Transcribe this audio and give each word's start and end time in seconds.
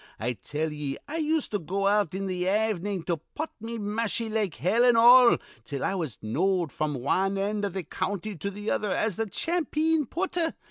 I 0.19 0.33
tell 0.33 0.73
ye 0.73 0.97
I 1.07 1.17
used 1.17 1.51
to 1.51 1.59
go 1.59 1.85
out 1.85 2.15
in 2.15 2.27
th' 2.27 2.43
avenin' 2.47 3.03
an' 3.07 3.19
putt 3.35 3.51
me 3.59 3.77
mashie 3.77 4.29
like 4.29 4.55
hell 4.55 4.83
an' 4.83 4.95
all, 4.95 5.37
till 5.63 5.83
I 5.85 5.93
was 5.93 6.17
knowed 6.23 6.71
fr'm 6.71 6.95
wan 6.95 7.37
end 7.37 7.63
iv 7.65 7.75
th' 7.75 7.87
county 7.87 8.35
to 8.35 8.49
th' 8.49 8.67
other 8.67 8.89
as 8.89 9.17
th' 9.17 9.31
champeen 9.31 10.07
putter. 10.07 10.55